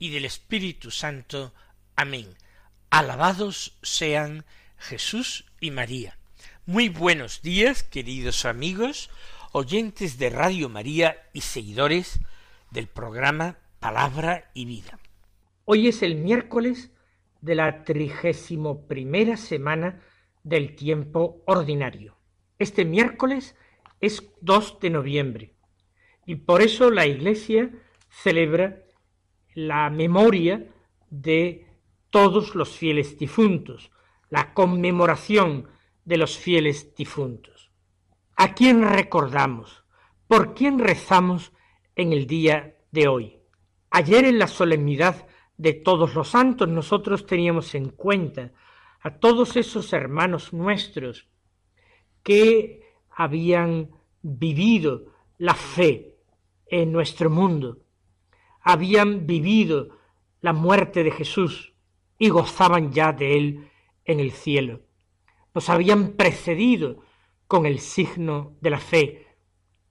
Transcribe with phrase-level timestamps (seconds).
[0.00, 1.52] y del Espíritu Santo.
[1.94, 2.26] Amén.
[2.88, 4.44] Alabados sean
[4.78, 6.18] Jesús y María.
[6.66, 9.10] Muy buenos días, queridos amigos,
[9.52, 12.18] oyentes de Radio María y seguidores
[12.70, 14.98] del programa Palabra y Vida.
[15.66, 16.90] Hoy es el miércoles
[17.42, 20.00] de la trigésimo primera semana
[20.42, 22.16] del tiempo ordinario.
[22.58, 23.54] Este miércoles
[24.00, 25.54] es 2 de noviembre
[26.24, 27.70] y por eso la Iglesia
[28.08, 28.82] celebra
[29.66, 30.66] la memoria
[31.10, 31.66] de
[32.10, 33.90] todos los fieles difuntos,
[34.30, 35.68] la conmemoración
[36.04, 37.70] de los fieles difuntos.
[38.36, 39.84] ¿A quién recordamos?
[40.26, 41.52] ¿Por quién rezamos
[41.94, 43.36] en el día de hoy?
[43.90, 45.26] Ayer en la solemnidad
[45.58, 48.52] de todos los santos nosotros teníamos en cuenta
[49.02, 51.28] a todos esos hermanos nuestros
[52.22, 53.90] que habían
[54.22, 56.16] vivido la fe
[56.66, 57.78] en nuestro mundo.
[58.60, 59.98] Habían vivido
[60.40, 61.72] la muerte de Jesús
[62.18, 63.70] y gozaban ya de él
[64.04, 64.80] en el cielo.
[65.54, 67.02] Nos habían precedido
[67.46, 69.26] con el signo de la fe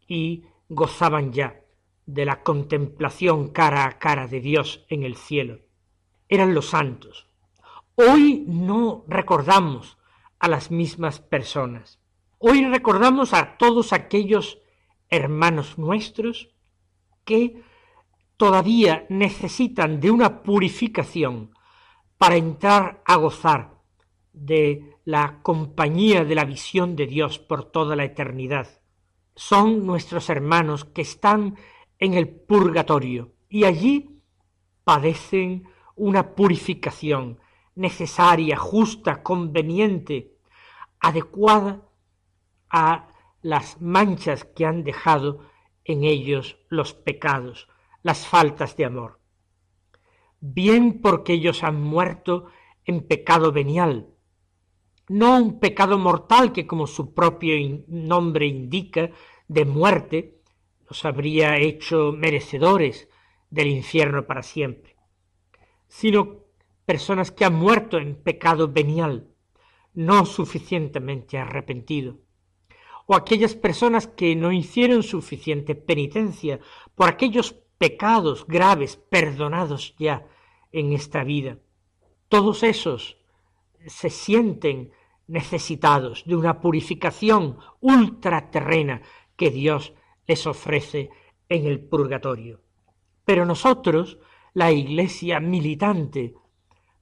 [0.08, 1.62] y gozaban ya
[2.06, 5.60] de la contemplación cara a cara de Dios en el cielo.
[6.28, 7.28] Eran los santos.
[7.96, 9.98] Hoy no recordamos
[10.40, 12.00] a las mismas personas.
[12.38, 14.60] Hoy recordamos a todos aquellos
[15.10, 16.50] hermanos nuestros
[17.26, 17.62] que
[18.40, 21.52] todavía necesitan de una purificación
[22.18, 23.82] para entrar a gozar
[24.32, 28.82] de la compañía de la visión de Dios por toda la eternidad.
[29.36, 31.58] Son nuestros hermanos que están
[31.98, 34.22] en el purgatorio y allí
[34.86, 35.68] padecen
[35.98, 37.42] una purificación
[37.76, 40.38] necesaria, justa, conveniente,
[41.02, 41.90] adecuada
[42.70, 43.10] a
[43.42, 45.46] las manchas que han dejado
[45.84, 47.68] en ellos los pecados,
[48.04, 49.20] las faltas de amor.
[50.40, 52.48] Bien porque ellos han muerto
[52.86, 54.08] en pecado venial,
[55.08, 57.56] no un pecado mortal que como su propio
[57.88, 59.12] nombre indica,
[59.48, 60.42] de muerte,
[60.88, 63.10] los habría hecho merecedores
[63.50, 64.96] del infierno para siempre,
[65.88, 66.46] sino
[66.86, 69.28] personas que han muerto en pecado venial,
[69.94, 72.20] no suficientemente arrepentido
[73.12, 76.60] o aquellas personas que no hicieron suficiente penitencia
[76.94, 80.28] por aquellos pecados graves perdonados ya
[80.72, 81.58] en esta vida.
[82.28, 83.18] Todos esos
[83.88, 84.92] se sienten
[85.26, 89.02] necesitados de una purificación ultraterrena
[89.36, 89.94] que Dios
[90.28, 91.10] les ofrece
[91.48, 92.62] en el purgatorio.
[93.26, 94.20] Pero nosotros,
[94.54, 96.36] la iglesia militante,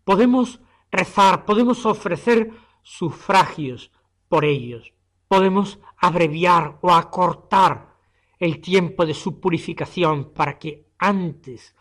[0.03, 0.61] podemos
[0.91, 2.51] rezar, podemos ofrecer
[2.83, 3.91] sufragios
[4.29, 4.93] por ellos,
[5.27, 7.96] podemos abreviar o acortar
[8.39, 11.75] el tiempo de su purificación para que antes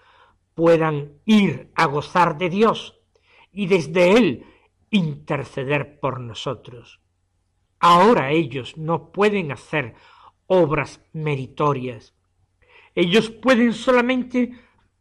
[0.55, 2.99] puedan ir a gozar de Dios
[3.53, 4.47] y desde Él
[4.91, 7.01] interceder por nosotros.
[7.79, 9.95] Ahora ellos no pueden hacer
[10.47, 12.15] obras meritorias.
[12.95, 14.53] Ellos pueden solamente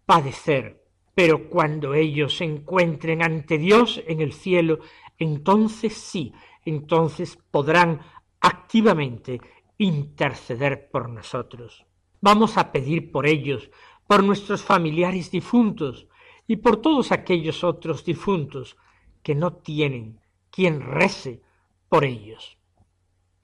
[0.06, 0.84] padecer,
[1.14, 4.80] pero cuando ellos se encuentren ante Dios en el cielo,
[5.18, 6.34] entonces sí,
[6.66, 8.02] entonces podrán
[8.42, 9.40] activamente
[9.78, 11.86] interceder por nosotros.
[12.22, 13.70] Vamos a pedir por ellos,
[14.08, 16.08] por nuestros familiares difuntos
[16.48, 18.78] y por todos aquellos otros difuntos
[19.24, 20.20] que no tienen
[20.52, 21.42] quien rece
[21.90, 22.58] por ellos.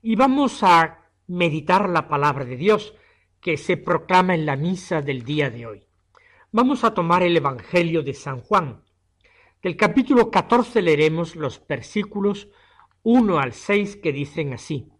[0.02, 2.94] Y vamos a meditar la palabra de Dios
[3.40, 5.88] que se proclama en la misa del día de hoy.
[6.52, 8.84] Vamos a tomar el Evangelio de San Juan.
[9.62, 12.50] Del capítulo catorce leeremos los versículos
[13.04, 14.92] 1 al 6 que dicen así.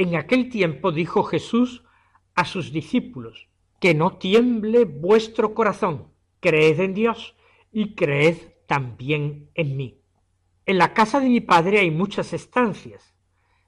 [0.00, 1.84] En aquel tiempo dijo Jesús
[2.34, 3.50] a sus discípulos,
[3.80, 7.36] que no tiemble vuestro corazón, creed en Dios
[7.70, 10.00] y creed también en mí.
[10.64, 13.14] En la casa de mi padre hay muchas estancias.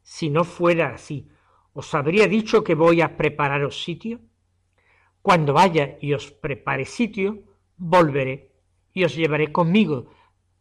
[0.00, 1.28] Si no fuera así,
[1.74, 4.20] ¿os habría dicho que voy a prepararos sitio?
[5.20, 7.42] Cuando vaya y os prepare sitio,
[7.76, 8.54] volveré
[8.94, 10.06] y os llevaré conmigo,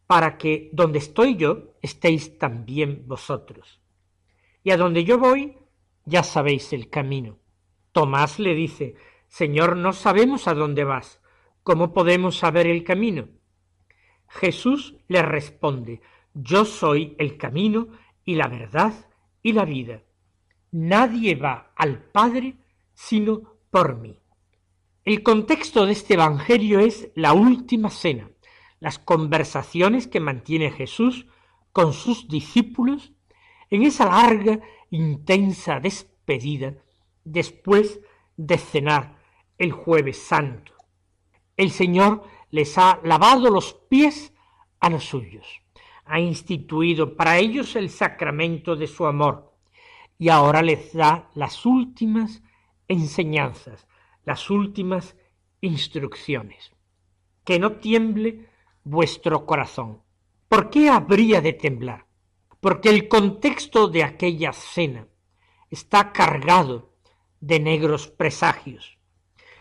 [0.06, 3.80] para que donde estoy yo estéis también vosotros.
[4.62, 5.56] Y a donde yo voy,
[6.04, 7.38] ya sabéis el camino.
[7.92, 8.96] Tomás le dice,
[9.28, 11.20] Señor, no sabemos a dónde vas.
[11.62, 13.28] ¿Cómo podemos saber el camino?
[14.28, 16.00] Jesús le responde,
[16.34, 17.88] yo soy el camino
[18.24, 18.94] y la verdad
[19.42, 20.02] y la vida.
[20.70, 22.56] Nadie va al Padre
[22.94, 24.18] sino por mí.
[25.04, 28.30] El contexto de este Evangelio es la última cena,
[28.80, 31.26] las conversaciones que mantiene Jesús
[31.72, 33.12] con sus discípulos
[33.72, 34.60] en esa larga,
[34.90, 36.74] intensa despedida
[37.24, 38.00] después
[38.36, 39.16] de cenar
[39.56, 40.74] el jueves santo.
[41.56, 44.34] El Señor les ha lavado los pies
[44.78, 45.62] a los suyos,
[46.04, 49.54] ha instituido para ellos el sacramento de su amor
[50.18, 52.42] y ahora les da las últimas
[52.88, 53.86] enseñanzas,
[54.26, 55.16] las últimas
[55.62, 56.72] instrucciones.
[57.42, 58.50] Que no tiemble
[58.84, 60.02] vuestro corazón.
[60.46, 62.11] ¿Por qué habría de temblar?
[62.62, 65.08] Porque el contexto de aquella cena
[65.68, 66.94] está cargado
[67.40, 68.98] de negros presagios.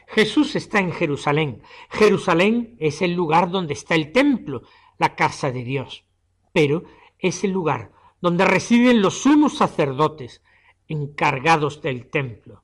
[0.05, 1.63] Jesús está en Jerusalén.
[1.89, 4.61] Jerusalén es el lugar donde está el templo,
[4.99, 6.05] la casa de Dios.
[6.53, 6.83] Pero
[7.17, 10.43] es el lugar donde residen los sumos sacerdotes
[10.87, 12.61] encargados del templo,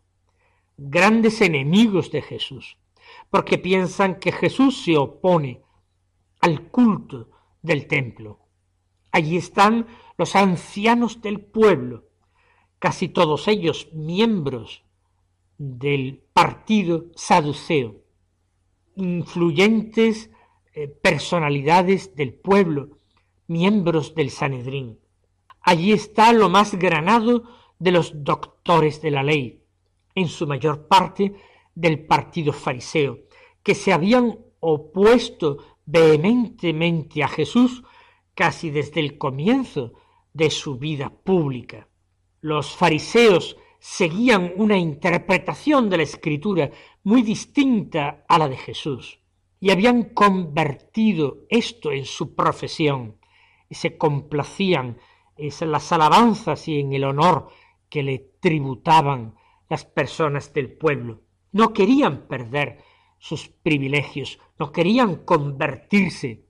[0.78, 2.78] grandes enemigos de Jesús,
[3.32, 5.64] porque piensan que Jesús se opone
[6.42, 7.32] al culto
[7.64, 8.38] del templo.
[9.12, 12.06] Allí están los ancianos del pueblo,
[12.80, 14.84] casi todos ellos miembros
[15.58, 17.96] del partido saduceo,
[18.96, 20.32] influyentes
[20.74, 22.98] eh, personalidades del pueblo,
[23.48, 25.00] miembros del Sanedrín.
[25.62, 27.44] Allí está lo más granado
[27.80, 29.64] de los doctores de la ley,
[30.16, 31.36] en su mayor parte
[31.76, 33.20] del partido fariseo,
[33.62, 37.84] que se habían opuesto vehementemente a Jesús
[38.34, 39.94] casi desde el comienzo
[40.38, 41.88] de su vida pública.
[42.42, 46.70] Los fariseos seguían una interpretación de la escritura
[47.04, 49.20] muy distinta a la de Jesús
[49.60, 53.18] y habían convertido esto en su profesión
[53.68, 55.00] y se complacían
[55.38, 57.50] en las alabanzas y en el honor
[57.90, 59.34] que le tributaban
[59.70, 61.22] las personas del pueblo.
[61.52, 62.84] No querían perder
[63.18, 66.46] sus privilegios, no querían convertirse,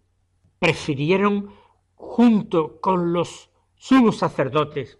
[0.60, 1.54] prefirieron,
[1.96, 5.00] junto con los sumos sacerdotes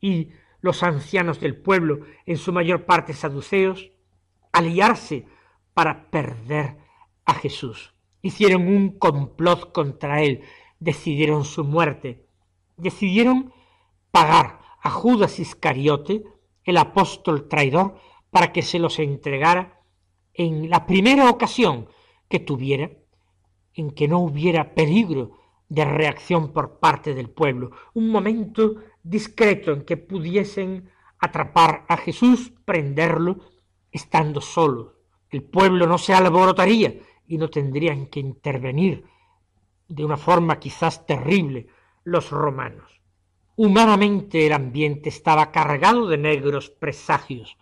[0.00, 0.30] y
[0.60, 3.90] los ancianos del pueblo, en su mayor parte saduceos,
[4.52, 5.26] aliarse
[5.74, 6.78] para perder
[7.24, 7.94] a Jesús.
[8.22, 10.42] Hicieron un complot contra él,
[10.80, 12.26] decidieron su muerte,
[12.76, 13.52] decidieron
[14.10, 16.24] pagar a Judas Iscariote,
[16.64, 17.98] el apóstol traidor,
[18.30, 19.80] para que se los entregara
[20.34, 21.88] en la primera ocasión
[22.28, 22.90] que tuviera,
[23.74, 29.82] en que no hubiera peligro de reacción por parte del pueblo, un momento discreto en
[29.82, 33.38] que pudiesen atrapar a Jesús, prenderlo,
[33.90, 34.94] estando solo.
[35.30, 36.94] El pueblo no se alborotaría
[37.26, 39.04] y no tendrían que intervenir
[39.88, 41.66] de una forma quizás terrible
[42.04, 43.00] los romanos.
[43.56, 47.56] Humanamente el ambiente estaba cargado de negros presagios.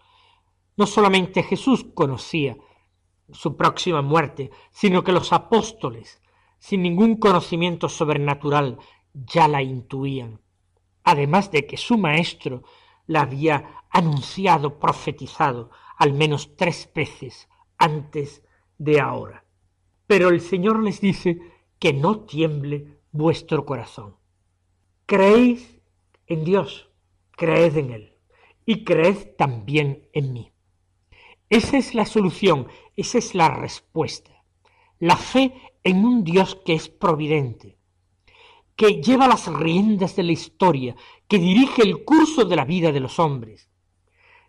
[0.76, 2.56] No solamente Jesús conocía
[3.32, 6.20] su próxima muerte, sino que los apóstoles,
[6.58, 8.78] sin ningún conocimiento sobrenatural,
[9.12, 10.40] ya la intuían,
[11.04, 12.62] además de que su maestro
[13.06, 17.48] la había anunciado, profetizado, al menos tres veces
[17.78, 18.42] antes
[18.78, 19.44] de ahora.
[20.06, 21.38] Pero el Señor les dice
[21.78, 24.16] que no tiemble vuestro corazón.
[25.06, 25.80] Creéis
[26.26, 26.90] en Dios,
[27.32, 28.16] creed en Él
[28.64, 30.52] y creed también en mí.
[31.48, 34.32] Esa es la solución, esa es la respuesta.
[34.98, 35.54] La fe
[35.86, 37.78] en un Dios que es providente,
[38.74, 40.96] que lleva las riendas de la historia,
[41.28, 43.70] que dirige el curso de la vida de los hombres,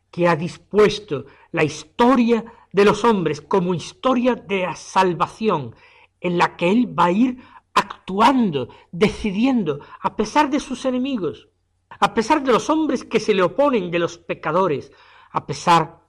[0.10, 5.76] que ha dispuesto la historia de los hombres como historia de salvación,
[6.20, 7.38] en la que Él va a ir
[7.76, 11.50] actuando, decidiendo, a pesar de sus enemigos,
[11.88, 14.92] a pesar de los hombres que se le oponen, de los pecadores,
[15.30, 16.02] a pesar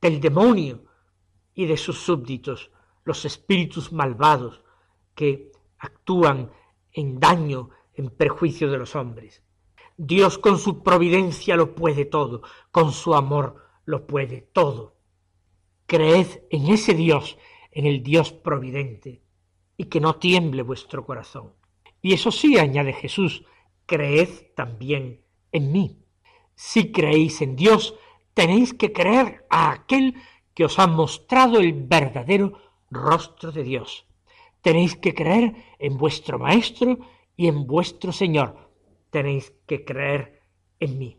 [0.00, 0.84] del demonio
[1.54, 2.70] y de sus súbditos,
[3.04, 4.62] los espíritus malvados
[5.14, 6.50] que actúan
[6.92, 9.42] en daño, en perjuicio de los hombres.
[9.96, 14.96] Dios con su providencia lo puede todo, con su amor lo puede todo.
[15.86, 17.38] Creed en ese Dios,
[17.70, 19.22] en el Dios providente,
[19.76, 21.52] y que no tiemble vuestro corazón.
[22.00, 23.44] Y eso sí, añade Jesús,
[23.86, 25.98] creed también en mí.
[26.54, 27.94] Si creéis en Dios,
[28.34, 30.14] tenéis que creer a aquel
[30.54, 32.58] que os ha mostrado el verdadero
[32.92, 34.06] rostro de Dios.
[34.60, 36.98] Tenéis que creer en vuestro Maestro
[37.36, 38.70] y en vuestro Señor.
[39.10, 40.40] Tenéis que creer
[40.78, 41.18] en mí.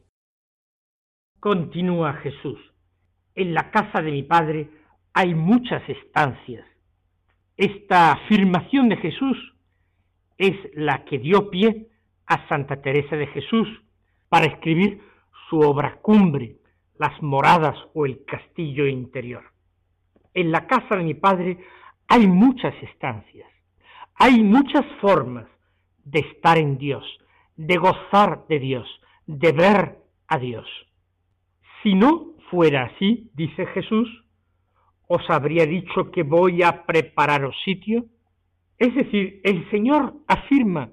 [1.39, 2.59] Continúa Jesús.
[3.35, 4.69] En la casa de mi Padre
[5.13, 6.65] hay muchas estancias.
[7.57, 9.37] Esta afirmación de Jesús
[10.37, 11.89] es la que dio pie
[12.25, 13.67] a Santa Teresa de Jesús
[14.29, 15.01] para escribir
[15.49, 16.57] su obra cumbre,
[16.97, 19.52] las moradas o el castillo interior.
[20.33, 21.59] En la casa de mi padre
[22.07, 23.49] hay muchas estancias,
[24.15, 25.45] hay muchas formas
[26.03, 27.05] de estar en Dios,
[27.55, 28.87] de gozar de Dios,
[29.27, 29.97] de ver
[30.27, 30.67] a Dios.
[31.81, 34.09] Si no fuera así, dice Jesús,
[35.07, 38.05] os habría dicho que voy a prepararos sitio.
[38.77, 40.89] Es decir, el Señor afirma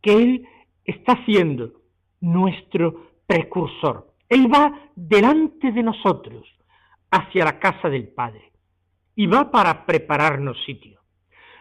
[0.00, 0.48] que Él
[0.84, 1.72] está siendo
[2.20, 4.14] nuestro precursor.
[4.28, 6.46] Él va delante de nosotros
[7.10, 8.51] hacia la casa del Padre
[9.14, 11.00] y va para prepararnos sitio.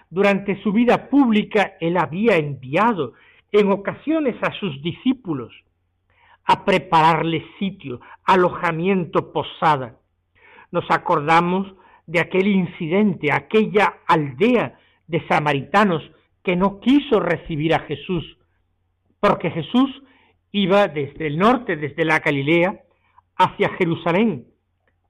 [0.10, 3.14] Durante su vida pública Él había enviado
[3.52, 5.54] en ocasiones a sus discípulos
[6.46, 9.98] a prepararles sitio, alojamiento, posada.
[10.72, 11.74] Nos acordamos
[12.08, 16.02] de aquel incidente, aquella aldea de samaritanos
[16.44, 18.38] que no quiso recibir a Jesús,
[19.20, 20.02] porque Jesús
[20.52, 22.82] iba desde el norte, desde la Galilea,
[23.38, 24.48] hacia Jerusalén,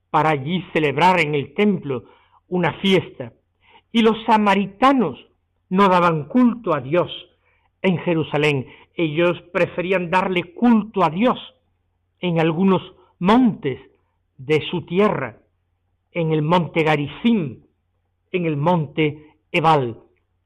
[0.09, 2.03] para allí celebrar en el templo
[2.51, 3.33] una fiesta.
[3.91, 5.17] Y los samaritanos
[5.69, 7.09] no daban culto a Dios
[7.81, 11.39] en Jerusalén, ellos preferían darle culto a Dios
[12.19, 12.81] en algunos
[13.17, 13.79] montes
[14.37, 15.39] de su tierra,
[16.11, 17.63] en el monte Garizim,
[18.31, 19.97] en el monte Ebal,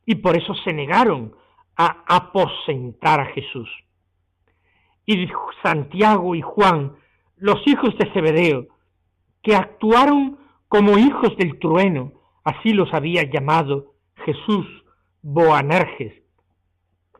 [0.05, 1.33] y por eso se negaron
[1.75, 3.69] a aposentar a Jesús.
[5.05, 5.27] Y
[5.61, 6.93] Santiago y Juan,
[7.35, 8.67] los hijos de Zebedeo,
[9.41, 12.11] que actuaron como hijos del trueno,
[12.43, 13.93] así los había llamado
[14.25, 14.65] Jesús
[15.21, 16.13] Boanerges,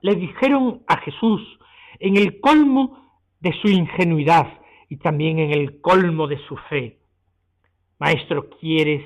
[0.02, 1.42] le dijeron a Jesús
[2.00, 3.06] en el colmo
[3.40, 4.60] de su ingenuidad
[4.90, 7.00] y también en el colmo de su fe,
[7.98, 9.02] Maestro, ¿quieres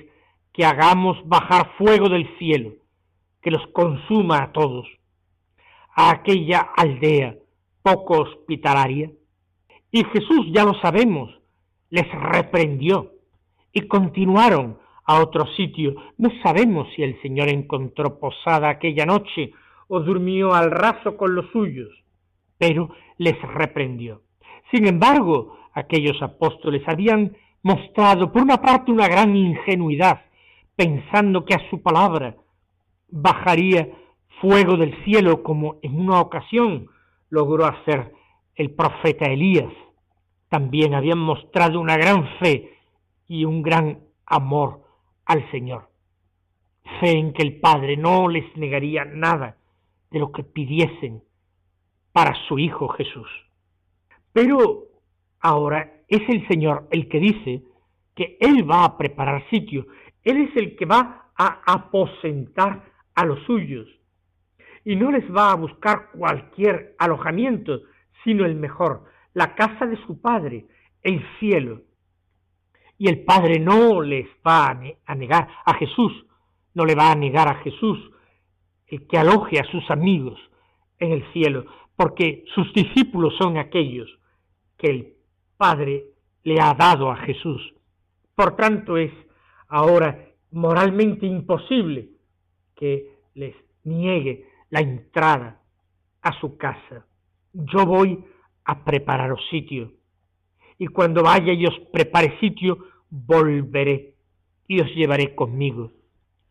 [0.51, 2.74] que hagamos bajar fuego del cielo,
[3.41, 4.88] que los consuma a todos,
[5.96, 7.36] a aquella aldea
[7.84, 9.12] poco hospitalaria?
[9.91, 11.39] Y Jesús, ya lo sabemos,
[11.89, 13.12] les reprendió
[13.88, 15.95] continuaron a otro sitio.
[16.17, 19.51] No sabemos si el Señor encontró posada aquella noche
[19.88, 21.89] o durmió al raso con los suyos,
[22.57, 24.21] pero les reprendió.
[24.71, 30.21] Sin embargo, aquellos apóstoles habían mostrado por una parte una gran ingenuidad,
[30.75, 32.36] pensando que a su palabra
[33.09, 33.89] bajaría
[34.39, 36.88] fuego del cielo como en una ocasión
[37.29, 38.13] logró hacer
[38.55, 39.71] el profeta Elías.
[40.50, 42.78] También habían mostrado una gran fe
[43.29, 44.83] y un gran amor
[45.25, 45.89] al Señor.
[47.00, 49.55] Fe en que el Padre no les negaría nada
[50.12, 51.24] de lo que pidiesen
[52.12, 53.29] para su Hijo Jesús.
[54.33, 54.83] Pero
[55.39, 57.63] ahora es el Señor el que dice
[58.15, 59.86] que Él va a preparar sitio,
[60.24, 62.83] Él es el que va a aposentar
[63.15, 63.88] a los suyos
[64.83, 67.81] y no les va a buscar cualquier alojamiento,
[68.24, 70.65] sino el mejor, la casa de su Padre,
[71.03, 71.83] el cielo.
[72.99, 74.69] Y el Padre no les va
[75.05, 76.11] a negar a Jesús,
[76.75, 77.97] no le va a negar a Jesús
[78.85, 80.39] el que aloje a sus amigos
[80.99, 81.65] en el cielo,
[81.95, 84.09] porque sus discípulos son aquellos
[84.77, 85.13] que el
[85.57, 86.05] Padre
[86.43, 87.73] le ha dado a Jesús.
[88.35, 89.11] Por tanto, es
[89.67, 92.09] ahora moralmente imposible
[92.75, 95.61] que les niegue la entrada
[96.21, 97.05] a su casa.
[97.53, 98.23] Yo voy
[98.65, 99.91] a prepararos sitio,
[100.79, 102.79] y cuando vaya y os prepare sitio,
[103.12, 104.15] volveré
[104.67, 105.91] y os llevaré conmigo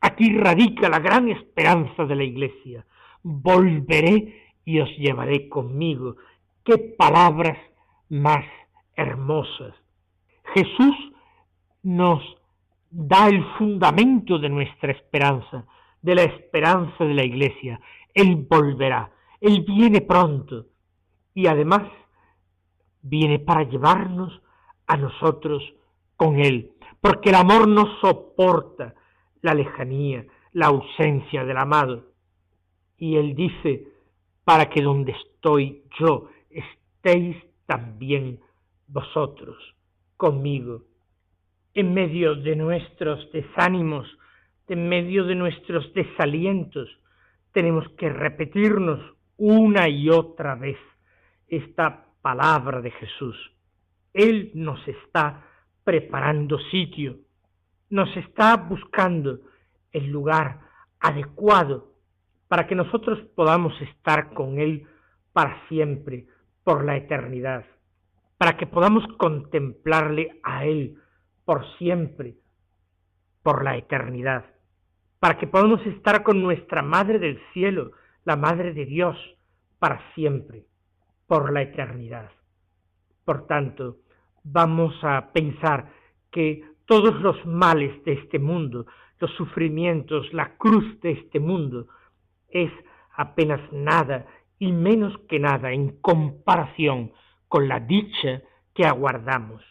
[0.00, 2.86] Aquí radica la gran esperanza de la Iglesia.
[3.22, 6.16] Volveré y os llevaré conmigo.
[6.64, 7.58] Qué palabras
[8.08, 8.44] más
[8.94, 9.74] hermosas.
[10.54, 10.94] Jesús
[11.82, 12.22] nos
[12.90, 15.66] da el fundamento de nuestra esperanza,
[16.00, 17.80] de la esperanza de la Iglesia.
[18.14, 20.66] Él volverá, Él viene pronto
[21.34, 21.82] y además
[23.08, 24.40] viene para llevarnos
[24.86, 25.62] a nosotros
[26.16, 28.94] con Él, porque el amor no soporta
[29.42, 32.12] la lejanía, la ausencia del amado.
[32.96, 33.84] Y él dice,
[34.44, 37.36] para que donde estoy yo estéis
[37.66, 38.40] también
[38.88, 39.56] vosotros
[40.16, 40.82] conmigo.
[41.74, 44.08] En medio de nuestros desánimos,
[44.66, 46.88] en medio de nuestros desalientos,
[47.52, 49.00] tenemos que repetirnos
[49.36, 50.78] una y otra vez
[51.46, 53.36] esta palabra de Jesús.
[54.12, 55.44] Él nos está
[55.84, 57.18] preparando sitio
[57.90, 59.40] nos está buscando
[59.92, 60.60] el lugar
[61.00, 61.94] adecuado
[62.48, 64.86] para que nosotros podamos estar con Él
[65.32, 66.26] para siempre,
[66.64, 67.64] por la eternidad,
[68.36, 70.98] para que podamos contemplarle a Él
[71.44, 72.36] por siempre,
[73.42, 74.44] por la eternidad,
[75.18, 77.92] para que podamos estar con nuestra Madre del Cielo,
[78.24, 79.16] la Madre de Dios,
[79.78, 80.64] para siempre,
[81.28, 82.30] por la eternidad.
[83.24, 83.98] Por tanto,
[84.42, 85.92] vamos a pensar
[86.32, 88.86] que todos los males de este mundo,
[89.20, 91.86] los sufrimientos, la cruz de este mundo,
[92.48, 92.72] es
[93.14, 94.26] apenas nada
[94.58, 97.12] y menos que nada en comparación
[97.46, 98.42] con la dicha
[98.74, 99.62] que aguardamos.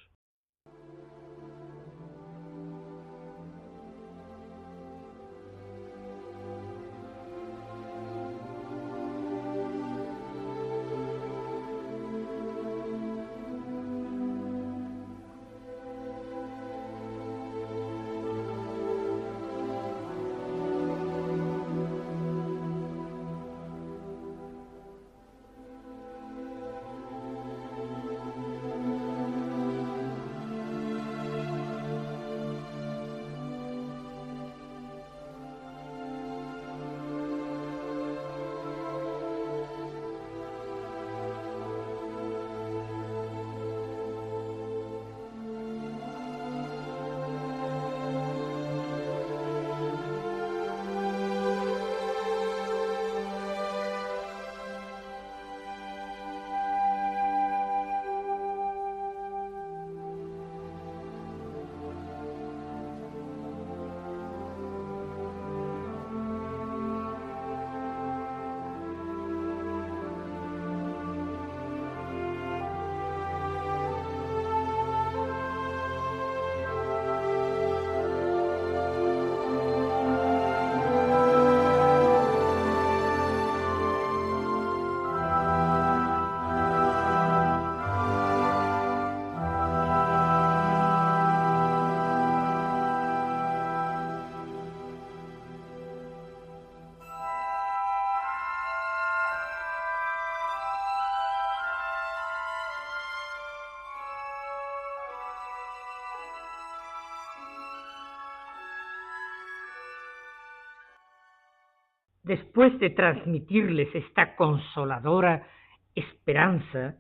[112.28, 115.48] Después de transmitirles esta consoladora
[115.96, 116.98] esperanza,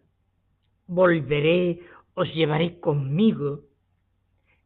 [0.87, 1.81] volveré,
[2.13, 3.61] os llevaré conmigo.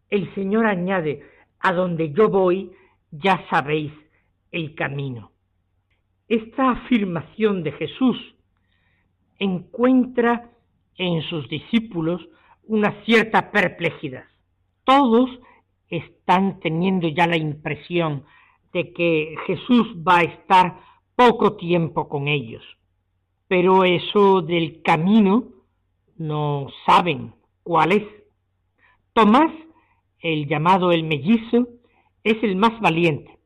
[0.10, 1.24] El Señor añade,
[1.60, 2.72] a donde yo voy,
[3.12, 3.92] ya sabéis
[4.52, 5.32] el camino.
[6.28, 8.18] Esta afirmación de Jesús
[9.38, 10.50] encuentra
[10.98, 12.22] en sus discípulos
[12.64, 14.26] una cierta perplejidad.
[14.86, 15.30] Todos
[15.90, 18.24] están teniendo ya la impresión
[18.74, 20.80] de que Jesús va a estar
[21.16, 22.64] poco tiempo con ellos.
[23.48, 25.46] Pero eso del camino
[26.18, 28.04] no saben cuál es.
[29.14, 29.52] Tomás,
[30.20, 31.68] el llamado el mellizo,
[32.24, 33.40] es el más valiente,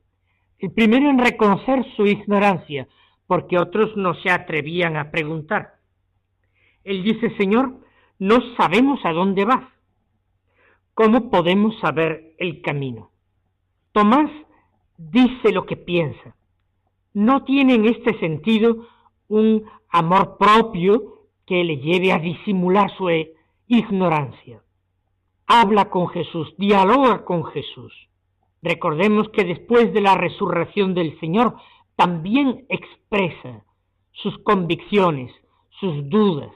[0.59, 2.87] el primero en reconocer su ignorancia,
[3.25, 5.75] porque otros no se atrevían a preguntar.
[6.83, 7.79] Él dice, Señor,
[8.19, 9.63] no sabemos a dónde vas.
[10.93, 13.11] ¿Cómo podemos saber el camino?
[13.91, 14.29] Tomás
[14.97, 16.35] dice lo que piensa.
[17.13, 18.87] No tiene en este sentido
[19.27, 23.09] un amor propio que le lleve a disimular su
[23.67, 24.61] ignorancia.
[25.47, 27.93] Habla con Jesús, dialoga con Jesús.
[28.61, 31.55] Recordemos que después de la resurrección del Señor
[31.95, 33.63] también expresa
[34.11, 35.31] sus convicciones,
[35.79, 36.51] sus dudas,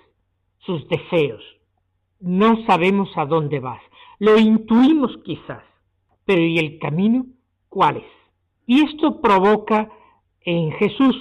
[0.59, 1.43] sus deseos.
[2.19, 3.81] No sabemos a dónde vas,
[4.17, 5.63] lo intuimos quizás,
[6.25, 7.25] pero ¿y el camino
[7.69, 8.18] cuál es?
[8.69, 9.89] Y esto provoca
[10.41, 11.15] en Jesús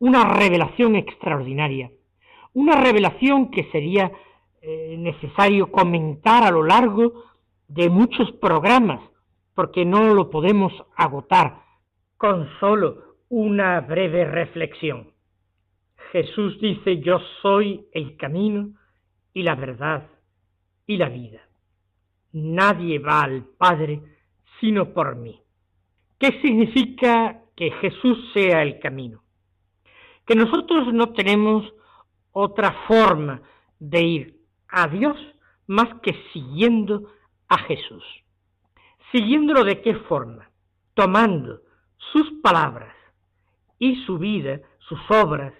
[0.00, 1.92] una revelación extraordinaria,
[2.54, 4.10] una revelación que sería
[4.60, 7.22] eh, necesario comentar a lo largo
[7.68, 9.00] de muchos programas,
[9.54, 11.62] porque no lo podemos agotar
[12.16, 15.12] con solo una breve reflexión.
[16.10, 18.70] Jesús dice, yo soy el camino
[19.32, 20.08] y la verdad
[20.84, 21.42] y la vida.
[22.32, 24.02] Nadie va al Padre
[24.58, 25.40] sino por mí.
[26.18, 29.22] ¿Qué significa que Jesús sea el camino?
[30.26, 31.72] Que nosotros no tenemos
[32.32, 33.40] otra forma
[33.78, 34.36] de ir
[34.68, 35.16] a Dios
[35.68, 37.10] más que siguiendo
[37.48, 38.04] a Jesús.
[39.12, 40.50] ¿Siguiéndolo de qué forma?
[40.94, 41.60] Tomando
[42.12, 42.94] sus palabras
[43.78, 45.54] y su vida, sus obras,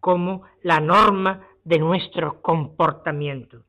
[0.00, 3.62] como la norma de nuestro comportamiento.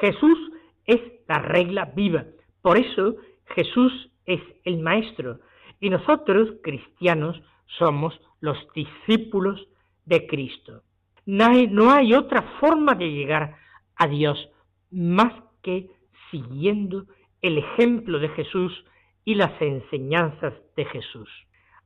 [0.00, 0.38] Jesús
[0.84, 2.24] es la regla viva.
[2.60, 3.16] Por eso
[3.54, 5.40] Jesús es el Maestro
[5.80, 7.40] y nosotros, cristianos,
[7.78, 9.66] somos los discípulos
[10.04, 10.82] de Cristo.
[11.26, 13.56] No hay, no hay otra forma de llegar
[13.96, 14.48] a Dios
[14.90, 15.32] más
[15.62, 15.88] que
[16.30, 17.06] siguiendo
[17.40, 18.84] el ejemplo de Jesús
[19.24, 21.28] y las enseñanzas de Jesús.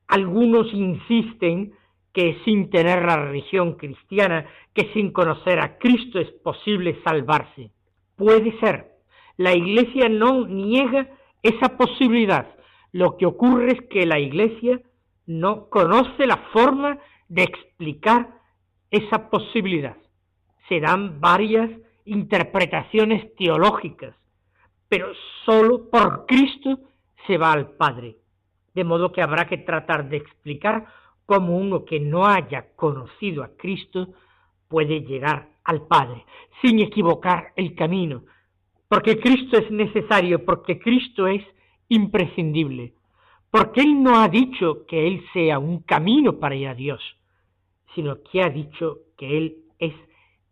[0.07, 1.73] Algunos insisten
[2.13, 7.71] que sin tener la religión cristiana, que sin conocer a Cristo es posible salvarse.
[8.15, 8.91] Puede ser.
[9.37, 11.09] La Iglesia no niega
[11.47, 12.47] esa posibilidad.
[12.91, 14.81] Lo que ocurre es que la Iglesia
[15.25, 18.39] no conoce la forma de explicar
[18.89, 19.97] esa posibilidad.
[20.69, 21.69] Se dan varias
[22.05, 24.15] interpretaciones teológicas,
[24.87, 25.07] pero
[25.45, 26.79] sólo por Cristo
[27.25, 28.17] se va al Padre.
[28.73, 30.85] De modo que habrá que tratar de explicar
[31.25, 34.13] cómo uno que no haya conocido a Cristo
[34.69, 36.25] puede llegar al Padre,
[36.61, 38.23] sin equivocar el camino,
[38.87, 41.43] porque Cristo es necesario, porque Cristo es
[41.89, 42.93] imprescindible,
[43.51, 47.01] porque Él no ha dicho que Él sea un camino para ir a Dios,
[47.95, 49.93] sino que ha dicho que Él es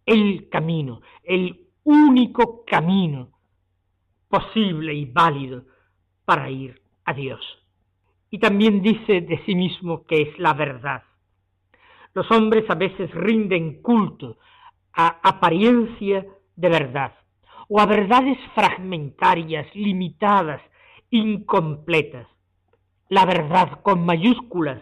[0.06, 3.30] el camino, el único camino
[4.28, 5.64] posible y válido
[6.26, 7.42] para ir a Dios.
[8.30, 11.04] Y también dice de sí mismo que es la verdad.
[12.14, 14.38] Los hombres a veces rinden culto
[14.94, 17.14] a apariencia de verdad
[17.70, 20.62] o a verdades fragmentarias, limitadas,
[21.10, 22.28] incompletas.
[23.10, 24.82] La verdad con mayúsculas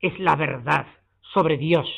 [0.00, 0.86] es la verdad
[1.32, 1.88] sobre Dios,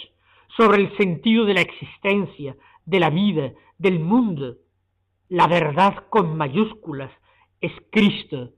[0.57, 4.57] sobre el sentido de la existencia, de la vida, del mundo.
[5.29, 7.11] La verdad con mayúsculas
[7.61, 8.53] es Cristo.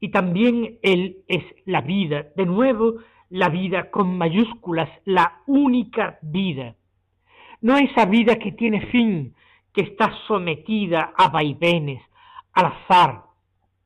[0.00, 2.26] Y también Él es la vida.
[2.34, 2.94] De nuevo,
[3.28, 6.76] la vida con mayúsculas, la única vida.
[7.60, 9.34] No esa vida que tiene fin,
[9.72, 12.02] que está sometida a vaivenes,
[12.52, 13.24] al azar,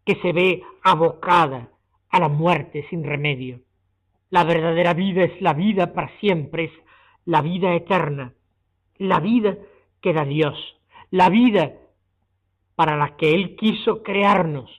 [0.05, 1.71] que se ve abocada
[2.11, 3.61] a la muerte sin remedio.
[4.31, 6.73] La verdadera vida es la vida para siempre, es
[7.25, 8.35] la vida eterna,
[8.99, 9.57] la vida
[10.01, 10.57] que da Dios,
[11.11, 11.73] la vida
[12.75, 14.71] para la que Él quiso crearnos.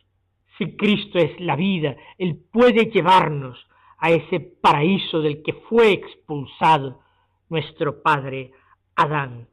[0.57, 3.67] Si Cristo es la vida, Él puede llevarnos
[3.97, 7.01] a ese paraíso del que fue expulsado
[7.49, 8.51] nuestro Padre
[8.95, 9.47] Adán.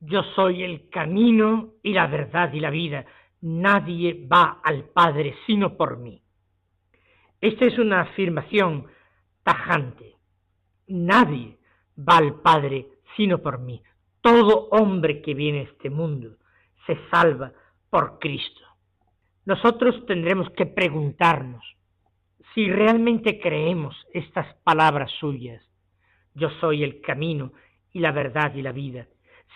[0.00, 3.04] Yo soy el camino y la verdad y la vida.
[3.42, 6.22] Nadie va al Padre sino por mí.
[7.40, 8.86] Esta es una afirmación
[9.42, 10.16] tajante.
[10.88, 11.58] Nadie
[11.96, 13.82] va al Padre sino por mí.
[14.22, 16.36] Todo hombre que viene a este mundo
[16.86, 17.52] se salva
[17.90, 18.60] por Cristo.
[19.44, 21.64] Nosotros tendremos que preguntarnos
[22.54, 25.62] si realmente creemos estas palabras suyas.
[26.34, 27.52] Yo soy el camino
[27.92, 29.06] y la verdad y la vida.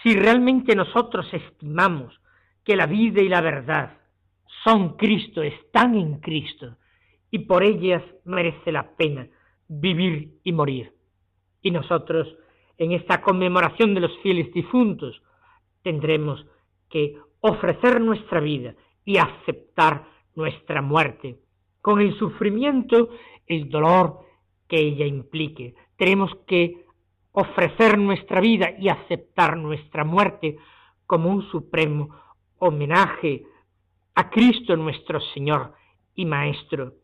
[0.02, 2.20] Si realmente nosotros estimamos
[2.64, 3.98] que la vida y la verdad
[4.64, 6.76] son Cristo, están en Cristo,
[7.30, 9.28] y por ellas merece la pena
[9.68, 10.92] vivir y morir.
[11.62, 12.28] Y nosotros
[12.78, 15.22] en esta conmemoración de los fieles difuntos,
[15.82, 16.44] tendremos
[16.88, 21.38] que ofrecer nuestra vida y aceptar nuestra muerte,
[21.80, 23.10] con el sufrimiento,
[23.46, 24.20] el dolor
[24.66, 25.74] que ella implique.
[25.96, 26.83] Tenemos que
[27.36, 30.56] ofrecer nuestra vida y aceptar nuestra muerte
[31.04, 32.08] como un supremo
[32.58, 33.44] homenaje
[34.14, 35.74] a Cristo nuestro Señor
[36.14, 36.94] y Maestro.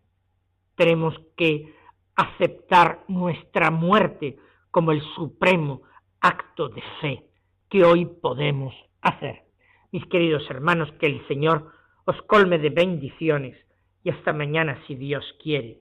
[0.76, 1.74] Tenemos que
[2.14, 4.36] aceptar nuestra muerte
[4.70, 5.82] como el supremo
[6.20, 7.24] acto de fe
[7.68, 9.42] que hoy podemos hacer.
[9.90, 11.72] Mis queridos hermanos, que el Señor
[12.04, 13.56] os colme de bendiciones
[14.04, 15.80] y hasta mañana si Dios quiere.